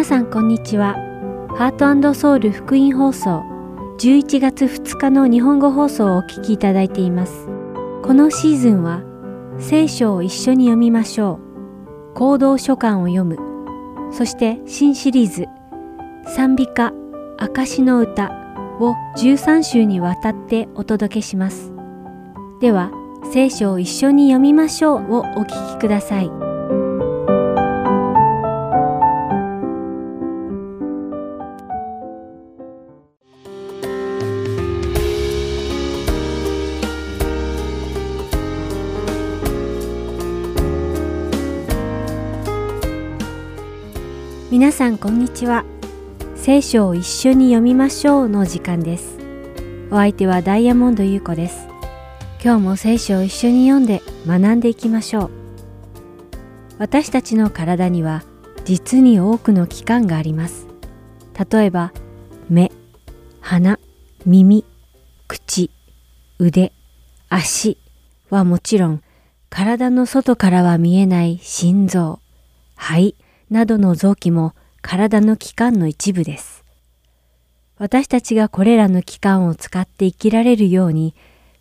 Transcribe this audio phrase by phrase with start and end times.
[0.00, 0.94] 皆さんこんにちは。
[1.58, 3.44] ハートソウル福音放送
[3.98, 7.48] 11月2日の日本語放送をお聞きいただいています。
[8.02, 9.02] このシーズンは
[9.58, 11.38] 聖書を一緒に読みましょ
[12.12, 12.14] う。
[12.14, 13.36] 行動書簡を読む。
[14.10, 15.44] そして新シリーズ
[16.34, 16.94] 賛美歌
[17.36, 18.30] 証の歌
[18.80, 21.74] を13週にわたってお届けします。
[22.62, 22.90] では
[23.34, 26.49] 聖書を一緒に読みましょうをお聞きください。
[44.60, 45.64] 皆さんこんにちは。
[46.36, 49.16] 聖書を一緒に読みましょうの時間です。
[49.90, 51.66] お相手はダイヤモンド優子です。
[52.44, 55.30] 今日も聖書を一緒に読んで学んでいきましょう。
[56.76, 58.22] 私たちの体には
[58.66, 60.66] 実に多くの器官があります。
[61.50, 61.94] 例えば
[62.50, 62.70] 目、
[63.40, 63.80] 鼻、
[64.26, 64.66] 耳、
[65.26, 65.70] 口、
[66.38, 66.74] 腕、
[67.30, 67.78] 足
[68.28, 69.02] はもちろん
[69.48, 72.20] 体の外からは見えない心臓、
[72.76, 73.16] 肺
[73.50, 76.64] などの臓器も体の器官の一部です。
[77.78, 81.14] 私たちがこれらの器官を使って生きられるように、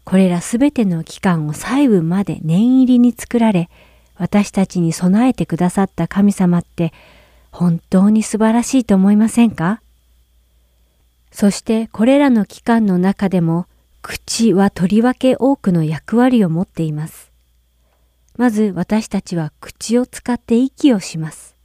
[0.05, 3.69] これらすべての器官を細部まで念入りに作られ、
[4.15, 6.93] 私たちに備えてくださった神様って
[7.51, 9.81] 本当に素晴らしいと思いませんか？
[11.31, 13.65] そしてこれらの器官の中でも
[14.01, 17.31] 口はとりわけ多くの役割を持っています。
[18.35, 21.55] まず私たちは口を使って息をします。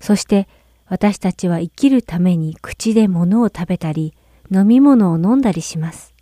[0.00, 0.48] そして
[0.86, 4.14] 私たちは生きるために口で物を食べたり
[4.50, 6.14] 飲み物を飲んだりします。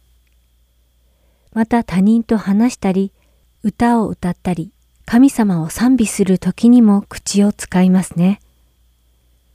[1.52, 3.12] また他人と話したり
[3.62, 4.72] 歌を歌ったり
[5.04, 8.40] 神様を賛美する時にも口を使いますね。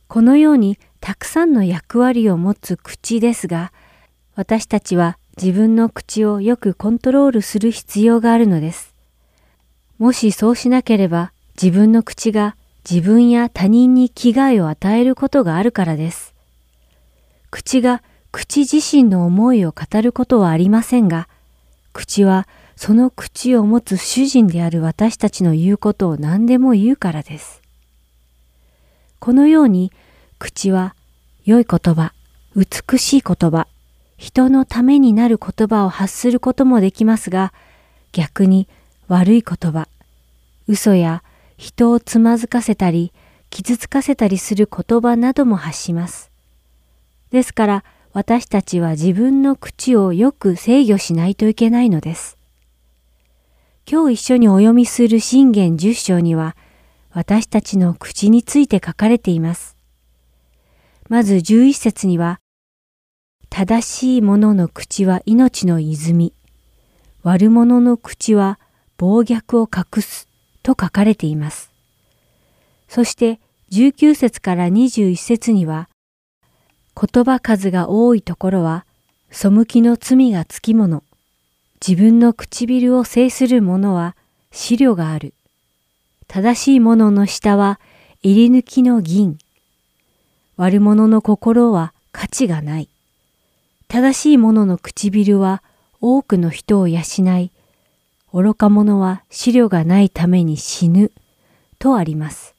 [0.08, 3.72] このようにたくさんの役割を持つ口ですが
[4.35, 8.94] 私たちは自分の口をよくコントロールする必要があるのです。
[9.97, 11.31] もしそうしなければ
[11.62, 12.56] 自分の口が
[12.90, 16.34] 自分や他人に危害を与えることがあるからです。
[17.50, 21.28] 口が口自身の思いを語ることはありませんが、
[21.94, 27.62] 口はその口を持つ主人である私たちの言うことを何でも言うからです。
[29.19, 29.92] このように
[30.40, 30.96] 口は
[31.46, 32.13] 良い言葉、
[32.56, 33.68] 美しい言葉、
[34.18, 37.53] 人のためになる言葉を発することもできますが、
[38.13, 38.68] 逆に
[39.08, 39.88] 悪い言葉、
[40.68, 41.24] 嘘や
[41.61, 43.13] 人をつまずかせたり、
[43.51, 46.31] 傷つかせたりする言葉なども発します。
[47.29, 47.83] ですから、
[48.13, 52.35] 私たちは自分の口をよく制御しないといけないのです。
[53.88, 56.55] 今日一緒にお読みする信玄十章には、
[57.11, 59.77] 私たちの口について書かれています。
[61.09, 62.39] まず十一節には、
[63.51, 66.33] 正しい者の口は命の泉、
[67.21, 68.59] 悪者の口は
[68.97, 70.31] 暴虐を隠す
[70.63, 71.72] と書かれています。
[72.88, 73.39] そして
[73.72, 75.89] 19節から21節には、
[76.95, 78.85] 言葉数が多いところは、
[79.29, 81.03] 背きの罪がつきもの、
[81.85, 84.16] 自分の唇を制する者は
[84.51, 85.33] 資料がある。
[86.27, 87.79] 正しい者のの下は
[88.21, 89.38] 入り抜きの銀。
[90.57, 92.89] 悪者の心は価値がない。
[93.88, 95.63] 正しい者の唇は
[96.01, 97.00] 多くの人を養
[97.39, 97.51] い、
[98.34, 101.12] 愚か者は資料がないために死ぬ
[101.80, 102.56] とあります。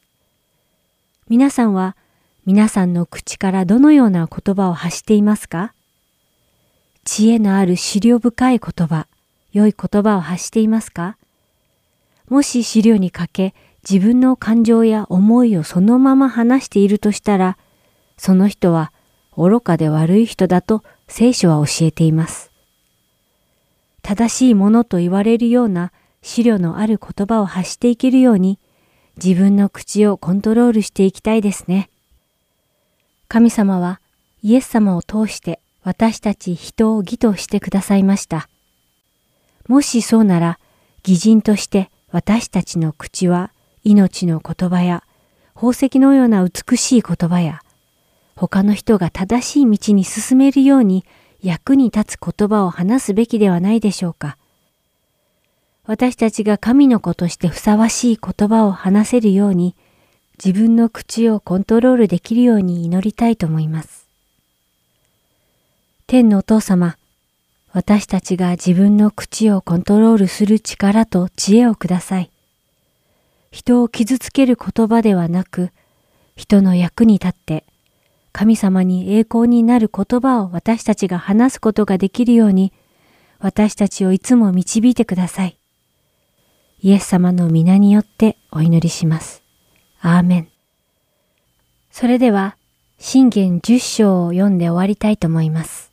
[1.29, 1.97] 皆さんは
[2.45, 5.73] 皆さんの口からどのような言葉を発していますか？
[7.05, 9.07] 知恵のある資料深い言葉、
[9.53, 11.17] 良い言葉を発していますか？
[12.29, 13.55] もし資料にかけ
[13.89, 17.57] 自分の感情や思いをそのまま話しているとしたら、
[18.19, 18.93] その人は
[19.37, 22.52] 愚かで悪い人だと聖書は教えています。
[24.03, 25.93] 正しいものと言われるような
[26.23, 28.59] 資料のある言葉を発していけるように
[29.23, 31.91] 自分の口をコントロールしていきたいですね。
[33.29, 34.01] 神様は
[34.43, 38.49] イエス様を通して私たち人を義としてくださいました。
[39.69, 40.59] もしそうなら
[41.07, 43.53] 義人として私たちの口は
[43.85, 45.03] 命の言葉や
[45.55, 47.63] 宝石のような美しい言葉や
[48.37, 51.05] 他の人が正しい道に進めるように
[51.43, 54.39] 役に立つ言葉を話すべきではないでしょうか。
[55.85, 59.75] 私たちが神の子としてふさわしい言葉を話せるように、
[60.43, 64.07] 自分の口をコントロールできるように祈りたいと思います。
[66.07, 66.97] 天のお父様、
[67.73, 72.31] 私たちが自分の口をコントロールする力と知恵をください。
[73.51, 75.71] 人を傷つける言葉ではなく、
[76.37, 77.65] 人の役に立って
[78.33, 82.73] 神様に栄光になる言葉を私たちが話すことができるように
[83.39, 85.59] 私たちをいつも導いてください。
[86.81, 89.43] イエス様の皆によってお祈りします。
[90.01, 90.49] アーメン。
[91.91, 92.57] それでは、
[92.99, 95.93] 信玄十章を読んで終わりたいと思います。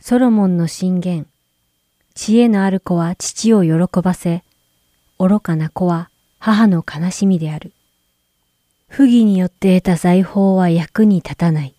[0.00, 1.26] ソロモンの信玄。
[2.14, 4.42] 知恵のある子は父を喜ばせ、
[5.18, 7.72] 愚かな子は母の悲しみである。
[8.90, 11.74] 不義によって得た財宝は役に立たない。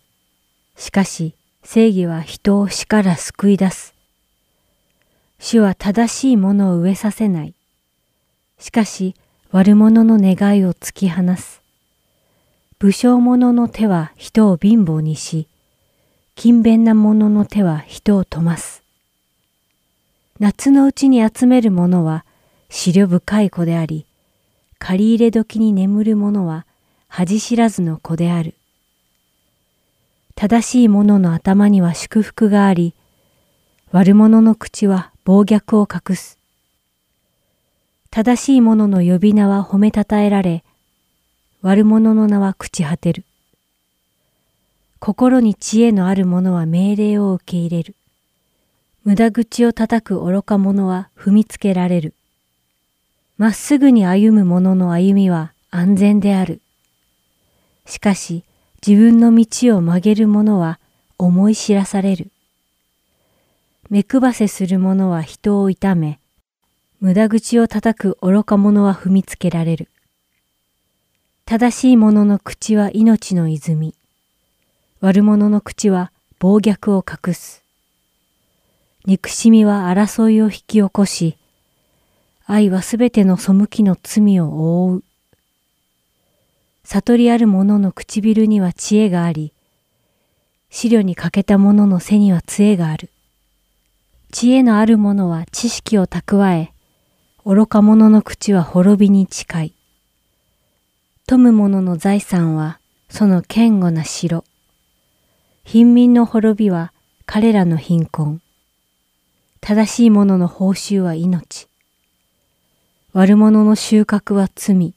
[0.76, 3.94] しかし、正義は人を死から救い出す。
[5.38, 7.54] 主は正しいものを植えさせない。
[8.58, 9.14] しかし、
[9.50, 11.60] 悪者の願いを突き放す。
[12.78, 15.48] 武将者の手は人を貧乏にし、
[16.34, 18.82] 勤勉な者の手は人を富ます。
[20.40, 22.24] 夏のうちに集める者は
[22.70, 24.06] 思慮深い子であり、
[24.78, 26.64] 借り入れ時に眠る者は
[27.14, 28.54] 恥知らずの子である。
[30.34, 32.94] 正しい者の頭には祝福があり、
[33.90, 36.38] 悪者の口は暴虐を隠す。
[38.10, 40.64] 正しい者の呼び名は褒めたたえられ、
[41.60, 43.26] 悪者の名は朽ち果てる。
[44.98, 47.94] 心に知恵のある者は命令を受け入れる。
[49.04, 52.14] 無駄口を叩く愚か者は踏みつけられる。
[53.36, 56.61] まっすぐに歩む者の歩みは安全である。
[57.86, 58.44] しかし
[58.86, 60.80] 自分の道を曲げる者は
[61.18, 62.30] 思い知らされる。
[63.90, 66.18] 目配せする者は人を痛め、
[67.00, 69.88] 無駄口を叩く愚か者は踏みつけられる。
[71.44, 73.94] 正しい者の口は命の泉。
[75.00, 77.62] 悪者の口は暴虐を隠す。
[79.04, 81.36] 憎しみは争いを引き起こし、
[82.46, 85.04] 愛はすべての背きの罪を覆う。
[86.84, 89.52] 悟りある者の唇には知恵があり、
[90.68, 93.10] 資料に欠けた者の背には杖がある。
[94.32, 96.72] 知恵のある者は知識を蓄え、
[97.44, 99.74] 愚か者の口は滅びに近い。
[101.26, 104.44] 富む者の財産はその堅固な城。
[105.64, 106.92] 貧民の滅びは
[107.26, 108.42] 彼らの貧困。
[109.60, 111.68] 正しい者の報酬は命。
[113.12, 114.94] 悪者の収穫は罪。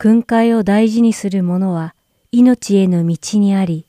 [0.00, 1.92] 訓戒を大事にする者は
[2.30, 3.84] 命への道にあり、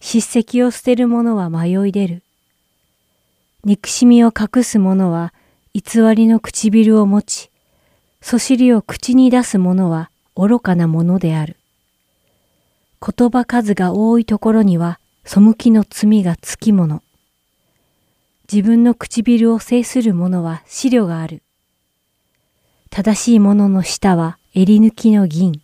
[0.00, 2.22] 叱責を捨てる者は迷い出る。
[3.62, 5.34] 憎しみを隠す者は
[5.74, 7.50] 偽りの唇を持ち、
[8.22, 11.58] そしりを口に出す者は愚かなものである。
[13.06, 17.02] 言葉数が多いところには背きの罪がつきもの。
[18.50, 21.42] 自分の唇を制する者は資料がある。
[22.88, 25.62] 正しい者の舌は襟抜きの銀。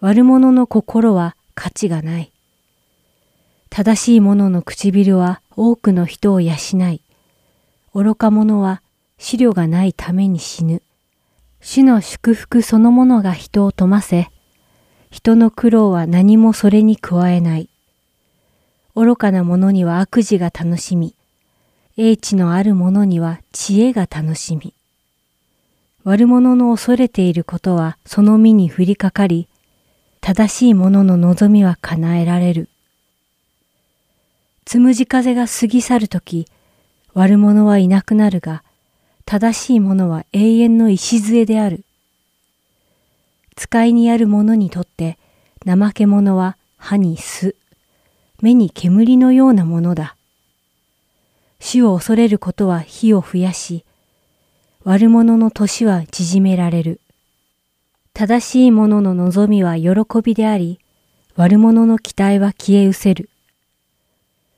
[0.00, 2.32] 悪者の心は価値がない。
[3.68, 6.54] 正しい者の唇は多くの人を養
[6.90, 7.02] い、
[7.92, 8.80] 愚か者は
[9.18, 10.80] 資料がないために死ぬ。
[11.60, 14.30] 主の祝福そのものが人を富ませ、
[15.10, 17.68] 人の苦労は何もそれに加えない。
[18.94, 21.14] 愚かな者には悪事が楽しみ、
[21.98, 24.72] 英知のある者には知恵が楽しみ。
[26.08, 29.48] 悪者の恐れていることはその身に降りかかり、
[30.20, 32.68] 正しい者の望みは叶えられる。
[34.64, 36.46] つむじ風が過ぎ去るとき、
[37.12, 38.62] 悪者はいなくなるが、
[39.24, 41.84] 正しい者は永遠の礎である。
[43.56, 45.18] 使いにある者にとって
[45.66, 47.56] 怠け者は歯に巣。
[48.40, 50.14] 目に煙のようなものだ。
[51.58, 53.84] 死を恐れることは火を増やし、
[54.88, 57.00] 悪者の年は縮められる。
[58.14, 60.78] 正しい者の望みは喜びであり、
[61.34, 63.28] 悪者の期待は消え失せる。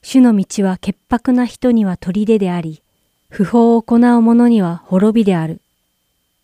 [0.03, 2.83] 主の道は潔白な人には砦であり、
[3.31, 5.63] 不法を行う者には滅びである。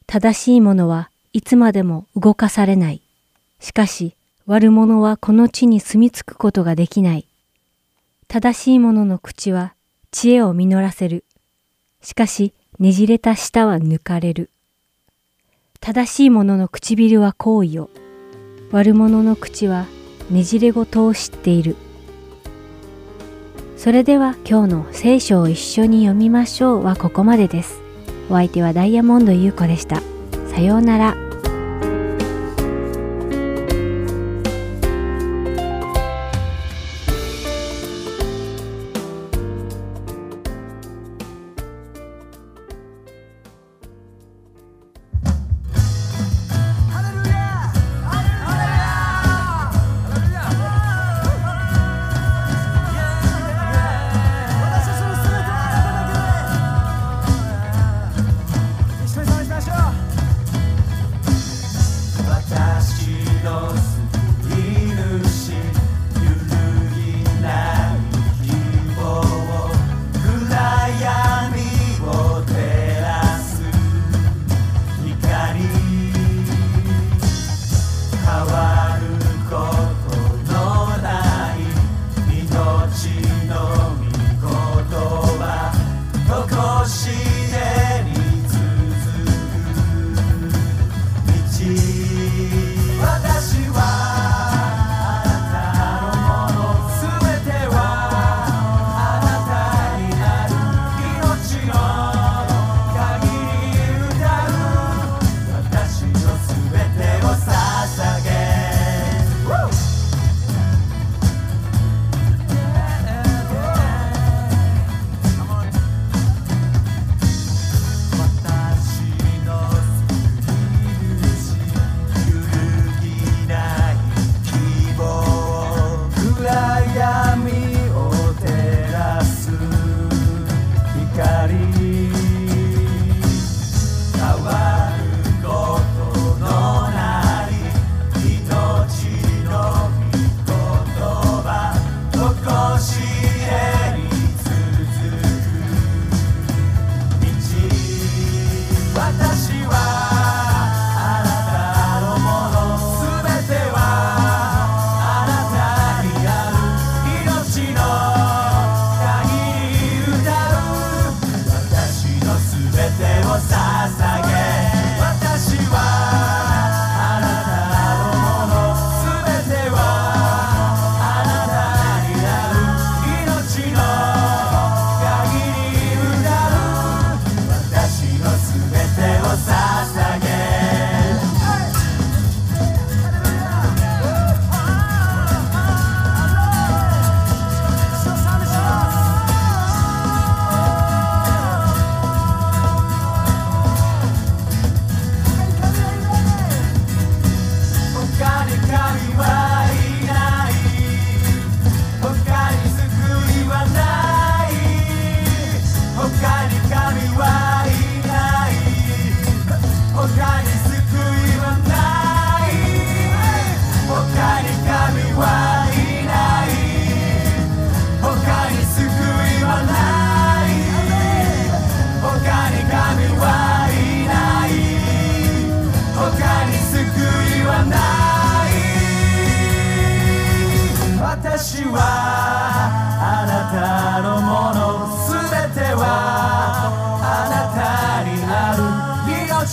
[0.06, 3.02] 正しい者はいつまでも動かされない。
[3.60, 7.26] しかし、悪者はこの地に住み着くことができない。
[8.28, 9.74] 正しい者の口は
[10.10, 11.26] 知恵を実らせる。
[12.00, 14.50] しかし、ねじれた舌は抜かれる。
[15.80, 17.88] 正しい者の唇は好意を。
[18.72, 19.86] 悪者の口は
[20.28, 21.76] ねじれごとを知っている。
[23.76, 27.80] それでは今日の聖書を一緒に読みましょうはここまでです。
[28.28, 30.02] お相手はダイヤモンド優子でした。
[30.48, 31.33] さようなら。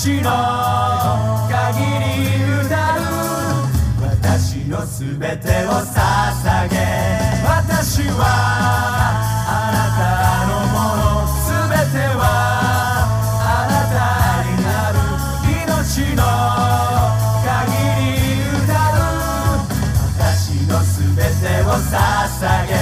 [0.03, 0.31] 命の
[1.47, 2.09] 限り
[2.65, 2.99] 歌う
[4.01, 6.75] 私のすべてを捧げ。
[7.45, 8.25] 私は
[9.45, 10.01] あなた
[10.49, 12.19] のものすべては
[13.45, 14.01] あなた
[14.49, 14.97] になる
[15.45, 16.21] 命の
[17.45, 17.45] 限
[18.01, 18.01] り
[18.57, 19.05] 歌う
[20.17, 22.80] 私のすべてを捧げ。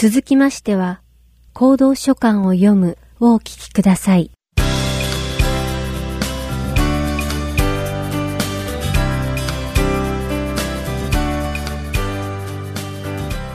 [0.00, 1.00] 続きましては、
[1.54, 4.30] 行動書簡を読むをお聞きください。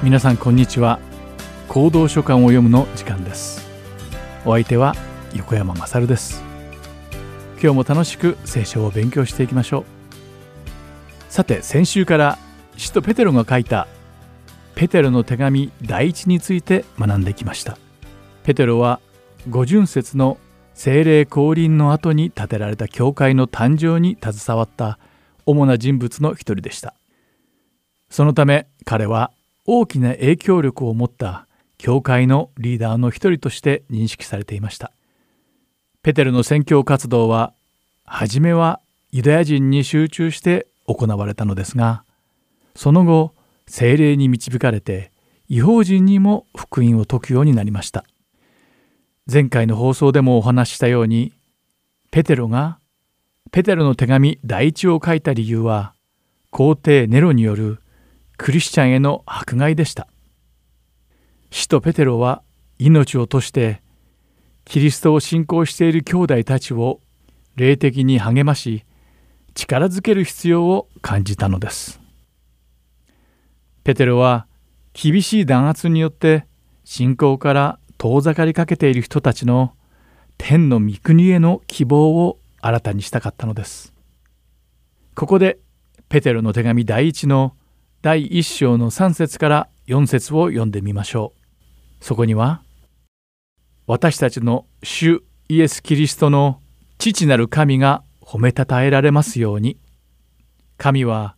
[0.03, 0.99] 皆さんこんにちは。
[1.69, 3.65] 行動書簡を読むの時間です。
[4.43, 4.95] お相手は
[5.33, 6.43] 横山まさるです。
[7.53, 9.85] 今日も楽しく聖書を勉強していきましょ
[11.29, 11.31] う。
[11.31, 12.37] さて先週から
[12.75, 13.87] 使徒ペテロが書いた
[14.75, 17.77] ペテロの手紙第一について学んできました
[18.43, 18.99] ペテロは
[19.49, 20.37] 五巡節の
[20.73, 24.97] 精霊降臨の後に建てられた教会の誕生に携わった
[25.45, 26.95] 主な人物の一人でした
[28.09, 29.31] そのため彼は
[29.65, 34.93] 大きな影響力を持った教会のリーダーの一人として認識されていました。
[36.03, 37.53] ペテルの宣教活動は
[38.03, 42.03] 初めはユダヤ人に集中して行われたのですが
[42.75, 43.33] その後
[43.75, 45.11] 精霊に導かれて
[45.47, 48.05] 違法人にも福音を説くようになりました。
[49.25, 51.33] 前回の放送でもお話ししたように
[52.11, 52.77] ペテロが
[53.49, 55.95] ペテロの手紙第一を書いた理由は
[56.51, 57.79] 皇帝ネロによる
[58.37, 60.07] クリスチャンへの迫害でした。
[61.49, 62.43] 使徒ペテロは
[62.77, 63.81] 命を賭して
[64.65, 67.01] キリストを信仰している兄弟たちを
[67.55, 68.85] 霊的に励まし
[69.55, 72.02] 力づける必要を感じたのです。
[73.83, 74.47] ペテロは
[74.93, 76.45] 厳しい弾圧によって
[76.83, 79.73] 信仰から遠ざかりかけている人たちの
[80.37, 83.93] 天の御国への希望を新たにしたかったのです。
[85.15, 85.59] ここで
[86.09, 87.55] ペテロの手紙第一の
[88.01, 91.33] 第1章の3節から4節を読んでみましょ
[92.01, 92.03] う。
[92.03, 92.61] そこには
[93.85, 96.61] 「私たちの主イエス・キリストの
[96.97, 99.77] 父なる神が褒めたたえられますように
[100.77, 101.35] 神は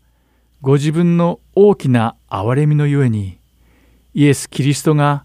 [0.65, 3.37] ご自分の大きな憐れみのゆえに
[4.15, 5.23] イエス・キリストが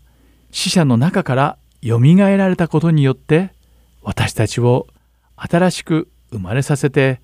[0.51, 3.55] 死者の中からよみがえられたことによって
[4.03, 4.87] 私たちを
[5.37, 7.23] 新しく生まれさせて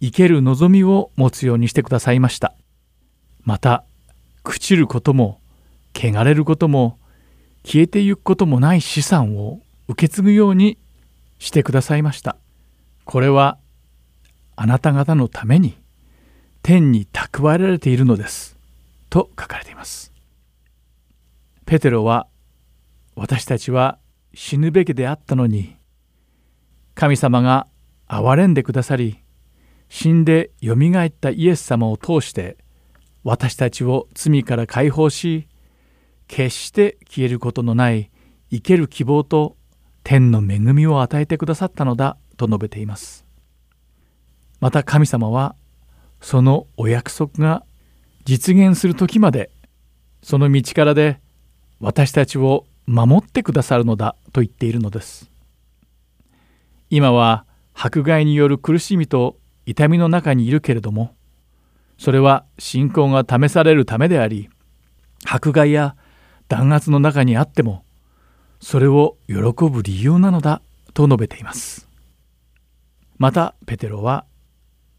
[0.00, 2.56] 生ける望みを持つようにしてくださいました。
[3.44, 3.84] また
[4.42, 5.38] 朽ちることも
[5.94, 6.98] 汚れることも
[7.64, 10.76] 消えてゆくこともない資産を受け継ぐように
[11.38, 12.36] してくださいました
[13.04, 13.58] これは
[14.56, 15.83] あなた方のために
[16.64, 18.56] 天に蓄えられているのです。
[19.10, 20.14] と書かれています。
[21.66, 22.26] ペテロは
[23.14, 23.98] 私たちは
[24.32, 25.76] 死ぬべきであったのに
[26.94, 27.66] 神様が
[28.08, 29.18] 憐れんでくださり
[29.90, 32.56] 死んでよみがえったイエス様を通して
[33.24, 35.46] 私たちを罪から解放し
[36.28, 38.10] 決して消えることのない
[38.50, 39.58] 生ける希望と
[40.02, 43.26] 天の恵みを与えてくださったのだと述べています。
[44.60, 45.56] また神様は
[46.24, 47.64] そのお約束が
[48.24, 49.50] 実現する時まで
[50.22, 51.20] その道からで
[51.80, 55.30] 私たちを守ってくださるのだと言っているのです。
[56.88, 61.14] 今は迫害による苦しみと痛みの中にいるけれども
[61.98, 64.48] それは信仰が試されるためであり
[65.26, 65.94] 迫害や
[66.48, 67.84] 弾圧の中にあっても
[68.60, 69.34] それを喜
[69.68, 70.62] ぶ理由なのだ
[70.94, 71.86] と述べています。
[73.18, 74.24] またペテロは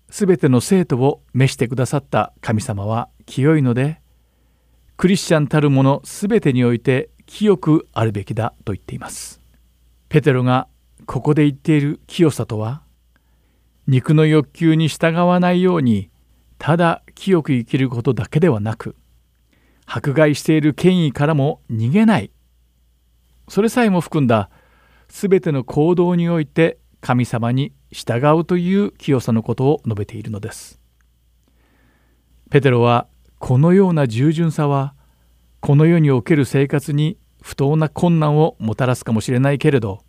[0.10, 4.02] すべての生徒を召してくださった神様は清いので
[4.98, 9.41] クリスチャンたる者すべてにおいて清くあるべきだと言っています。
[10.10, 10.68] ペテロが
[11.06, 12.84] ここで言っている清さとは
[13.88, 16.10] 肉の欲求に従わないように
[16.58, 18.96] ただ清く生きることだけではなく
[19.86, 22.32] 迫害している権威からも逃げない。
[23.48, 24.50] それさえも含んだ
[25.08, 30.80] 全ての行動において神様に従うという清さのことを述べているのです。
[32.50, 33.08] ペテロは
[33.39, 34.93] このような従順さは
[35.60, 40.04] この世における生活に不当な困難をもたらすかもしれないけれど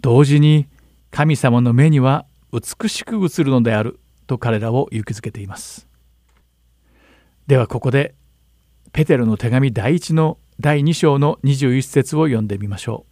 [0.00, 0.66] 同時に
[1.10, 5.86] 神様の目には美しく映るのであると彼らを勇気づけています。
[7.46, 8.14] ではここで
[8.92, 13.06] ペテロの手紙第1の第2章の21節を読んでみましょ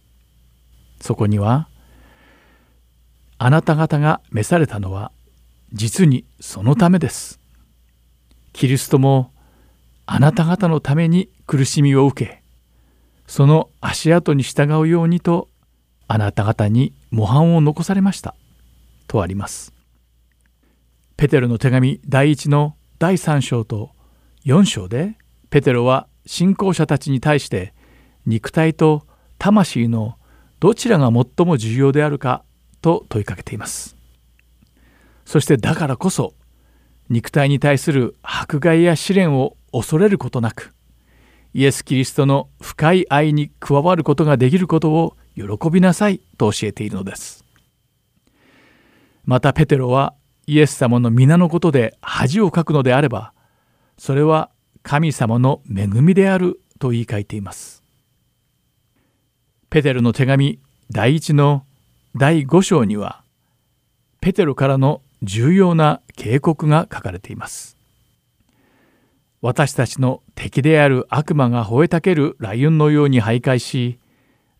[0.99, 1.03] う。
[1.03, 1.69] そこには
[3.39, 5.11] 「あなた方が召されたのは
[5.73, 7.39] 実にそのためです」
[8.53, 9.31] 「キリストも
[10.05, 12.43] あなた方のために苦しみを受け
[13.27, 15.49] その足跡に従うようにと
[16.07, 18.35] あなた方に模範を残されました」
[19.07, 19.73] とあります。
[21.15, 23.91] ペテロの手紙第1の第3章と
[24.45, 25.17] 4章で
[25.49, 27.73] ペテロは信仰者たちに対して
[28.25, 29.07] 肉体と
[29.39, 30.17] 魂の
[30.59, 32.43] どちらが最も重要であるか
[32.87, 33.97] と問いかけています
[35.25, 36.33] そしてだからこそ
[37.09, 40.73] 肉体に対する迫害や試練を恐れることなく
[41.53, 47.43] イエス・キリストの深い愛に加わることができることを喜びなさいと教えているのです
[49.25, 50.13] またペテロは
[50.45, 53.33] イエス様の皆のことで恥をかくのであれば
[53.97, 54.49] それは
[54.81, 57.83] 神様の恵みであると言い換えています。
[59.69, 61.65] ペテロの手紙第一の
[62.19, 63.21] 第5章には
[64.21, 67.77] ペテロからの重要な警告が書かれています。
[69.39, 73.99] 私たちの敵である悪魔が吠えたけるライオンのように徘徊し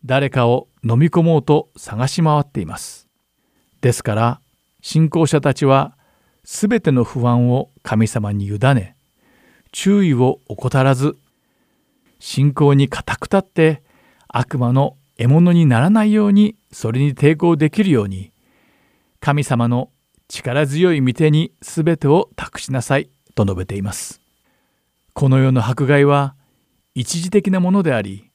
[0.04, 3.08] 誰かを飲み込もうと探し回っています。
[3.80, 4.40] ですから
[4.80, 5.96] 信仰者たちは
[6.44, 8.94] すべての不安を神様に委ね
[9.72, 11.16] 注意を怠らず
[12.20, 13.82] 信仰に固く立って
[14.28, 18.32] 悪魔の獲物にならないようにそれに抵抗できるように
[19.20, 19.90] 神様の
[20.28, 24.20] 力強い御手に全てを託しなさいと述べています。
[25.14, 26.36] この世の迫害は
[26.94, 28.30] 一時的なものであり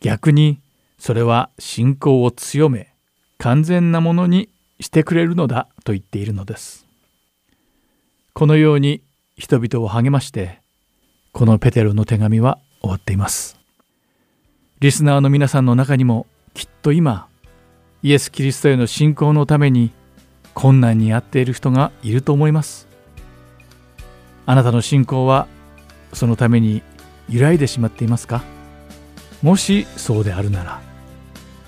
[0.00, 0.60] 逆に
[0.98, 2.94] それは信仰を強め
[3.36, 4.48] 完全なものに
[4.80, 6.86] してくれるのだと言っているのです。
[8.32, 9.02] このように
[9.36, 10.62] 人々を励まして
[11.32, 13.63] このペテロの手紙は終わっています。
[14.84, 17.26] リスナーの皆さんの中にもきっと今
[18.02, 19.92] イエス・キリストへの信仰のために
[20.52, 22.86] 困難に遭っている人がいると思います。
[24.44, 25.48] あなたの信仰は
[26.12, 26.82] そのために
[27.30, 28.44] 揺らいでしまっていますか？
[29.40, 30.82] もしそうであるなら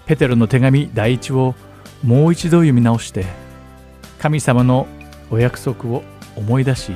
[0.04, 1.54] ペテロの手紙第一を
[2.04, 3.24] もう一度読み直して
[4.18, 4.86] 神様の
[5.30, 6.02] お約束を
[6.36, 6.92] 思い出し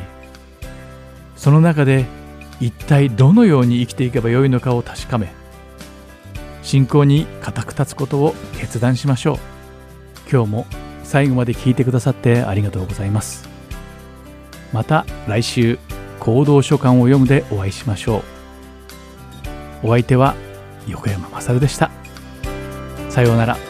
[1.36, 2.04] その中で
[2.60, 5.32] 一体どのように生きていけばよいのかを確かめ
[6.70, 9.38] 信仰に固く立つことを決断しましょう。
[10.30, 10.66] 今日も
[11.02, 13.48] 最後まで聞いてくださってありがとうございます。
[14.72, 15.80] また来週
[16.20, 18.22] 行動書簡を読むでお会いしましょ
[19.82, 19.88] う。
[19.88, 20.36] お相手は
[20.86, 21.90] 横山勝でした。
[23.08, 23.69] さようなら。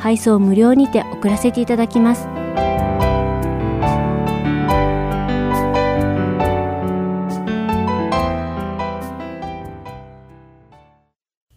[0.00, 2.26] 配送無料にて送らせていただきます。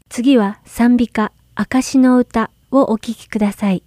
[0.10, 3.84] 次は賛美歌証の歌をお聴きください。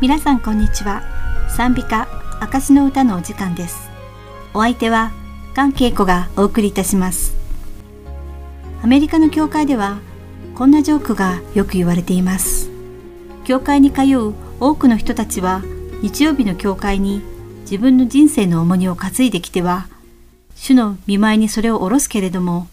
[0.00, 1.02] 皆さんこんにちは。
[1.48, 2.08] 賛美歌
[2.40, 3.91] 証の歌のお時間です。
[4.54, 5.12] お相手は
[5.54, 7.34] 関恵子がお送りいたします
[8.82, 9.98] アメリカの教会では
[10.54, 12.70] こんなジョークがよく言われています
[13.44, 15.62] 教会に通う多くの人たちは
[16.02, 17.22] 日曜日の教会に
[17.62, 19.88] 自分の人生の重荷を担いできては
[20.54, 22.68] 主の見舞いにそれを下ろすけれども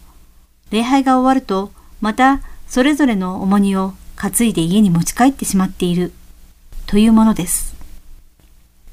[0.70, 6.12] 礼拝が終わるとまたそれぞれの重荷を担いで家に持ち帰ってしまっている
[6.86, 7.74] というものです。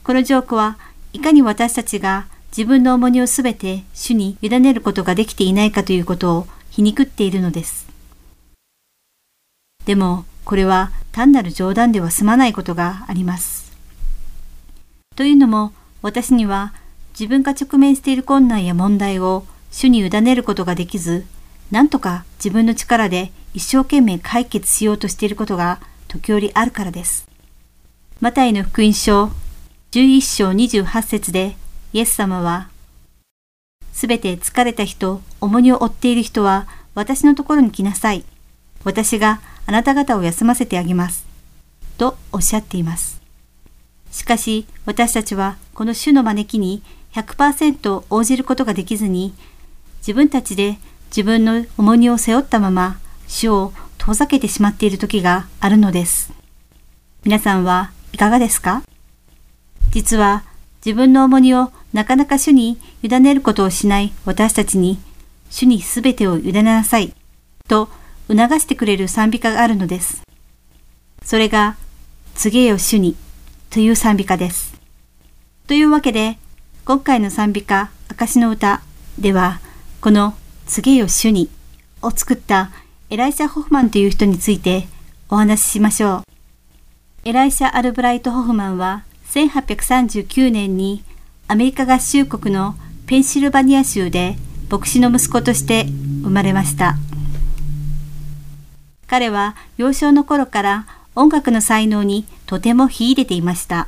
[0.03, 0.77] このジョークは
[1.13, 7.87] いかに私たちが自分の重荷をすべて主に委ねることができていないかということを皮肉っているのです。
[9.85, 13.77] でもこれは単なる冗談では済まないことがあります。
[15.15, 16.73] というのも私には
[17.11, 21.27] 自分が直面している困難や問題を主に委ねることができず、
[21.69, 27.27] なんとか自分の力で一生懸命解決しようとしていることが時折あるからです。
[28.19, 29.29] マタイの福音書
[29.91, 31.55] 11章28節で
[31.93, 32.69] イエス様は、
[33.93, 38.23] すべて疲れた人、重荷を負っている人は私のところに来なさい。
[38.83, 41.25] 私があなた方を休ませてあげます。
[41.97, 43.21] とおっしゃっています。
[44.11, 49.33] しかし私たちはこの主の招きに100%応じることができずに、
[49.99, 50.77] 自分たちで
[51.09, 56.31] 自分の重荷を背負ったまま主を遠ざけてしまっている時があるのです。
[57.23, 58.83] 皆さんはいかがですか？
[59.89, 60.43] 実は
[60.85, 64.99] 自分の重荷をなかなか主に委ねることをしない私たちに
[65.49, 67.13] 主にすべてを委ねなさい
[67.67, 67.89] と
[68.27, 70.21] 促してくれる賛美歌があるのです。
[71.23, 71.77] それが
[72.35, 73.15] 告げよ主に
[73.69, 74.79] という賛美歌です。
[75.67, 76.37] というわけで
[76.85, 78.81] 今回の賛美歌証の歌
[79.19, 79.59] では
[80.01, 80.35] この
[80.67, 81.49] 告げよ主に
[82.01, 82.71] を作った
[83.09, 84.87] エライシャ・ホフマンという人について
[85.29, 86.23] お話ししましょう。
[87.25, 91.03] エライシャ・アルブライト・ホフマンは1839年に
[91.49, 94.35] アメリカ合衆国のペンシルバニア州で
[94.69, 95.85] 牧師の息子として
[96.21, 96.97] 生まれました。
[99.07, 103.87] 彼は幼少の頃から音楽の才能にとても秀でていました。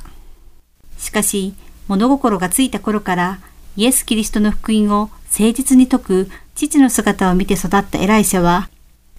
[0.96, 1.52] しかし、
[1.86, 3.40] 物心がついた頃から
[3.76, 8.70] イエス・キリストの福音を誠実に説く父の姿を見て育ったエライシャは、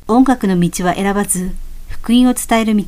[0.08, 1.52] 音楽の道は選ばず、
[1.90, 2.86] 福音を伝える道、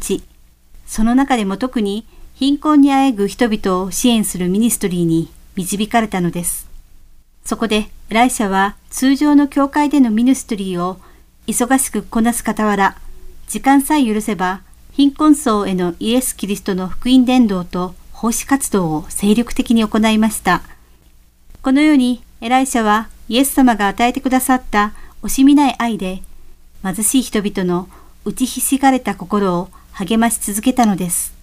[0.87, 6.67] その中でも特に貧困にあえぐ人々を支援するミニストリーに導かれたのです。
[7.45, 10.99] そこでエライシャは通常の教会でのミニストリーを
[11.47, 12.97] 忙しくこなす傍ら、
[13.47, 14.61] 時間さえ許せば
[14.91, 20.61] 貧困層へのイエス・キリストの福音伝道と奉仕活動を精力的に行いました。
[21.61, 26.21] このようにエライシャはイエス様が与えてくださった惜しみない愛で
[26.83, 27.87] 貧しい人々の
[28.25, 31.33] 打ちひしがれた心を励まし続けたのです。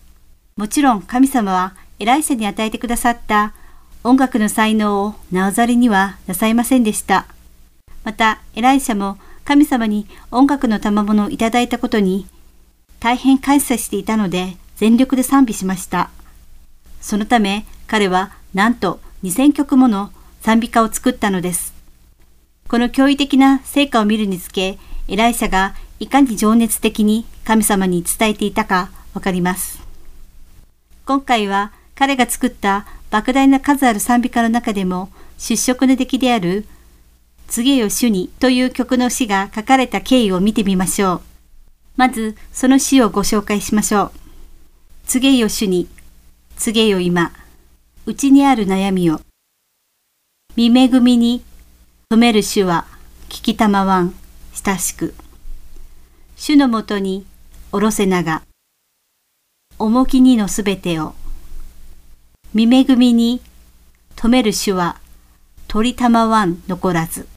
[0.56, 3.54] もちろん神様はエライシャに与えてくださった
[4.02, 7.26] 音楽の才能をなおざりにはなさいませんでした。
[8.02, 12.26] また、エライシャも神様に音楽の賜物をいただいたことに
[12.98, 16.10] 大変感謝していたので全力で賛美しました。
[17.02, 21.74] そのため彼はなんと2000曲もの賛美歌を作ったのです。
[22.68, 29.82] この驚異的な成果を見るにつけ、エライシャがいかに情熱的に神様に伝えていたかわかります。
[31.04, 36.66] 今回は彼が作った莫大な数ある賛美歌の中でも出色の出来である
[37.48, 41.20] 告げよ主にという曲の詩が書かれた経緯を見てみましょう。
[41.96, 44.12] まずその詩をご紹介しましょう。
[45.06, 45.88] 告げよ主に、
[46.56, 47.32] 告げよ今、
[48.06, 49.20] うちにある悩みを。
[50.54, 51.42] 見恵みに、
[52.10, 52.86] 止める主は、
[53.28, 54.14] 聞きたまわん、
[54.64, 55.14] 親しく。
[56.36, 57.26] 主のもとに
[57.72, 58.42] おろせなが。
[59.80, 61.14] 重きにのすべてを。
[62.52, 63.40] 見恵みに
[64.16, 64.96] 止める主は
[65.68, 67.28] 鳥玉わん残らず。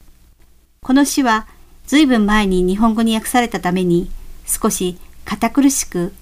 [0.82, 1.46] この詩は
[1.86, 4.10] 随分前に日本語に訳されたために
[4.48, 6.14] 少し堅苦しく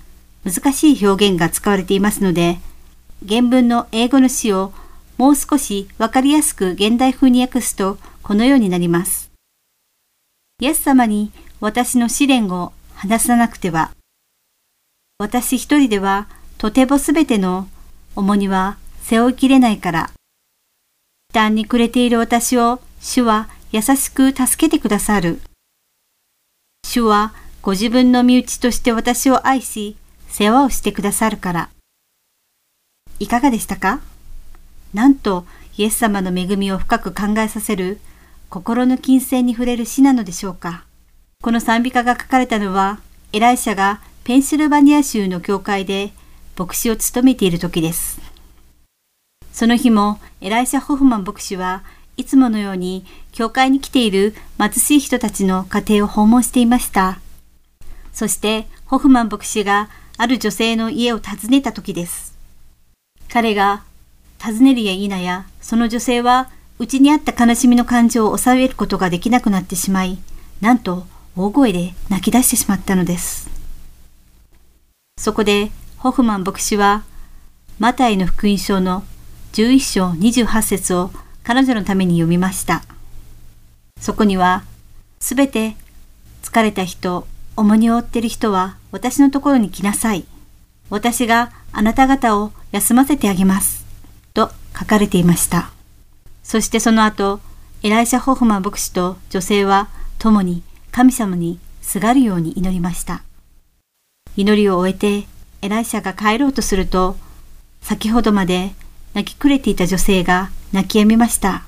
[0.43, 2.59] 難しい表現が使われていますので、
[3.25, 4.73] 原文の英語の詩を
[5.17, 9.31] もう少しわかりやすく現代風に訳すとこのようになります。
[10.59, 13.91] イエス様に私の試練を話さなくては、
[15.17, 16.27] 私一人では
[16.57, 17.69] とてもすべての
[18.15, 18.77] 重荷は
[19.11, 20.09] 背負いきれないから、
[21.31, 25.41] 負担に暮れている私を主は優しく助けてくださる。
[26.87, 29.97] 主はご自分の身内として私を愛し、
[30.29, 31.69] 世話をしてくださるから。
[33.19, 33.99] いかがでしたか？
[34.93, 35.45] なんと
[35.75, 37.99] イエス様の恵みを深く考えさせる
[38.49, 40.85] 心の金銭に触れる詩なのでしょうか。
[41.43, 43.01] この賛美歌が書かれたのは、
[43.33, 46.13] エライシャがペンシルバニア州の教会で
[46.57, 48.20] 牧師を務めている時です。
[49.51, 51.83] その日もエライシャ・ホフマン牧師は
[52.17, 57.19] いつものように教会に来ている貧しい人たちの家庭を訪問していました。
[58.13, 62.35] そしてホフマン牧師がある女性の家を訪ねた時です。
[63.29, 63.83] 彼が
[64.41, 70.17] 尋ねるや否や、その女性は、うちにあった悲しみの感情を抑えることができなくなってしまい、
[70.61, 73.51] なんと大声で泣き出してしまったのです。
[75.19, 77.03] そこで、ホフマン牧師は、
[77.77, 79.03] マタイの福音書の
[79.53, 81.11] 11章28節を
[81.43, 82.83] 彼女のために読みました。
[83.99, 84.63] そこには、
[85.19, 85.75] すべて
[86.41, 90.25] 疲れた人、重荷を負っている人は私のところに来なさい。
[90.89, 93.85] 私があなた方を休ませてあげます。
[94.33, 95.71] と書かれていました。
[96.43, 97.39] そしてその後、
[97.83, 103.23] エライシャ・ホフマン牧師と女性は共に神様にすがるように祈りました。
[104.37, 105.27] 祈りを終えて
[105.61, 107.17] エライシャが帰ろうとすると、
[107.81, 108.73] 先ほどまで
[109.13, 111.63] 泣きくれていた女性が泣き止みました。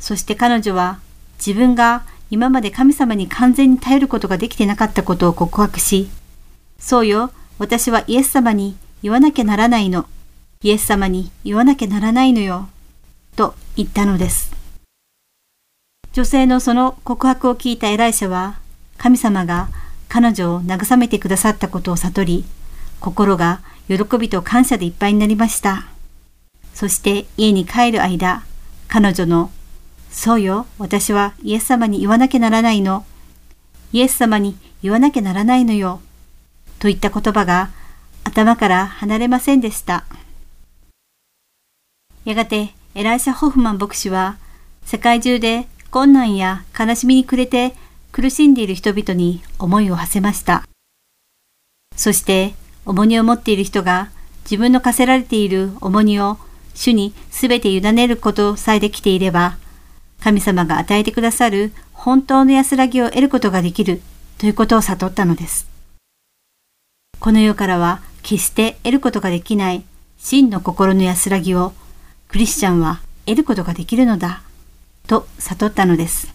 [0.00, 1.00] そして彼女は
[1.38, 6.08] 自分が今まで神様に完全に頼ることができてなかったことを告白し、
[6.78, 10.06] そうよ、私はイエス様に言わなきゃならないの
[10.62, 12.68] イエス様に言わなきゃならないのよ、
[13.36, 14.52] と言ったのです。
[16.12, 18.58] 女性のその告白を聞いたエライシャは、
[18.98, 19.68] 神様が
[20.08, 22.44] 彼女を慰めてくださったことを悟り、
[23.00, 25.86] 心が喜びと感謝でいっぱいになりました。
[26.76, 28.44] そして家に帰る間、
[28.86, 29.50] 彼女の、
[30.10, 33.06] そうよ、私はイエス様に言わなきゃならないの。
[33.94, 36.02] イエス様に言わなきゃならないのよ。
[36.78, 37.70] といった言葉が
[38.24, 40.04] 頭から離れませんでした。
[42.26, 44.36] やがてエライシャ・ホフマン牧師は
[44.84, 47.74] 世界中で困難や悲しみに暮れて
[48.12, 50.62] 苦しんでいる人々に思いを馳せました。
[51.96, 52.54] そして
[52.84, 54.10] 重荷を持っている人が
[54.42, 56.36] 自分の課せられている重荷を
[56.76, 59.56] 主にすべて委ねることさえできていれば、
[60.20, 64.02] 神様が与えてくださる本当の安らぎを得ることができる
[64.38, 65.66] ということを悟ったのです。
[67.18, 69.84] この世からは決して得ることができない
[70.18, 71.72] 真の心の安らぎを
[72.28, 74.42] クリスチャンは得ることができるのだ、
[75.06, 76.34] と悟ったのです。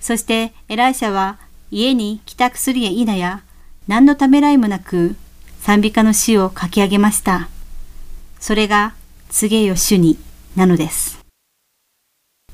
[0.00, 1.38] そしてエライシャは
[1.70, 3.42] 家に帰宅するや否や、
[3.86, 5.16] 何のためらいもなく
[5.60, 7.48] 賛美歌の詩を書き上げました。
[8.38, 8.94] それが、
[9.30, 10.18] 告げよ主に、
[10.56, 11.18] なのです。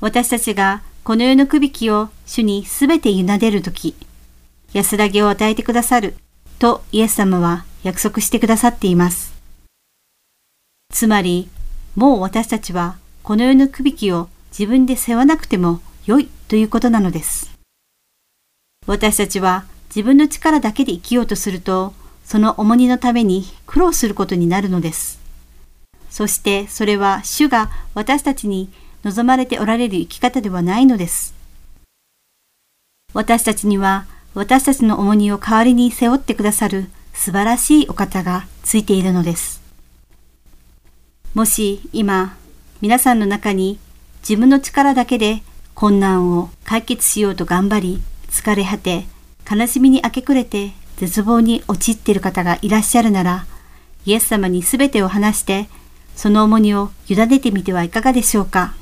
[0.01, 3.95] 私たちがこの世の首引きを主にすべて委ねるとき、
[4.73, 6.15] 安らぎを与えてくださる
[6.59, 9.33] とイエス様は約束してくださっています。
[10.91, 11.49] つまり、
[11.95, 17.51] もう私たちはこの世の首引きを自分で背負わなくても良いということなのです。
[18.85, 21.93] 私たちは自分の力だけで生きようとすると、
[22.25, 25.24] その重荷のために苦労することになるのです。
[26.15, 28.69] そしてそれは主が私たちに
[29.03, 31.35] 望まれておられる生き方ではないのです。
[33.13, 39.61] 私たちには私たちの重荷を代わりに背負ってくださる素晴らしいお方がついているのです。
[41.33, 42.37] もし今、
[42.79, 43.77] 皆さんの中に
[44.21, 45.43] 自分の力だけで
[45.73, 49.03] 困難を解決しようと頑張り、疲れ果て、
[49.51, 53.45] 悲しみに明け暮れて絶望に陥っている方がいらっしゃるなら、
[54.05, 55.67] イエス様に全てを話して、
[56.15, 58.73] その重荷を委ねてみてはいかがでしょうか。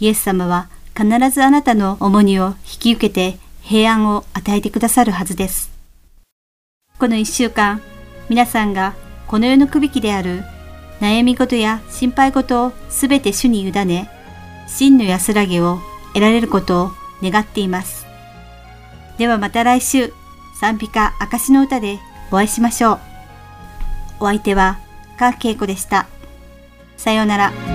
[0.00, 5.70] イエス様は必ずあなたの重荷を引き受けて平安を与えてくださるはずです。
[6.98, 7.80] この一週間、
[8.28, 8.94] 皆さんが
[9.26, 10.42] この世の首引きである
[11.00, 14.10] 悩み事や心配事をすべて主に委ね、
[14.68, 15.78] 真の安らぎを
[16.14, 16.90] 得られることを
[17.22, 18.06] 願っています。
[19.18, 20.12] ではまた来週、
[20.60, 21.98] 賛美歌証の歌で
[22.30, 23.00] お会いしましょう。
[24.20, 24.78] お相手は、
[25.18, 26.06] かけいこでした。
[27.02, 27.71] さようなら。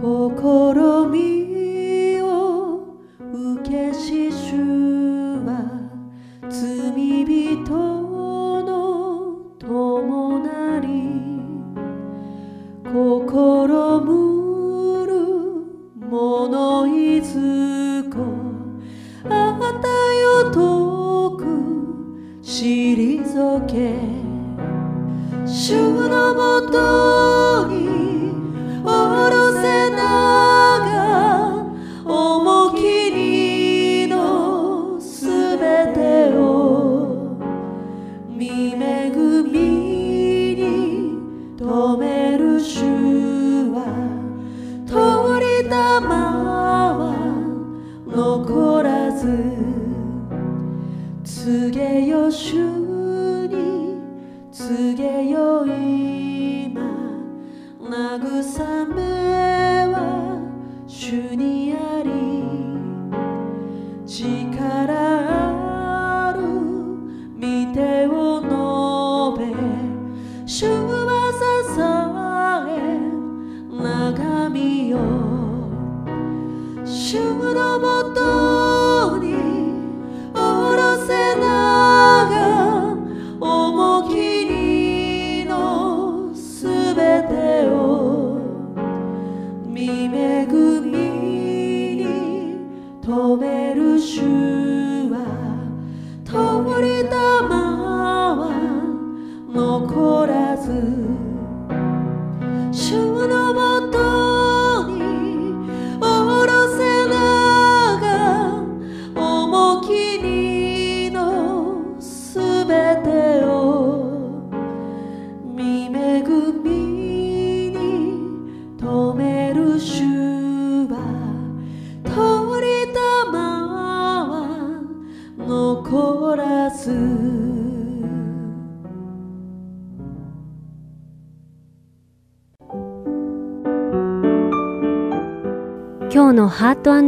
[0.00, 1.49] 試み